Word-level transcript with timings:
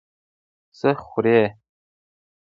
څه 0.77 0.89
خوړې؟ 1.05 1.41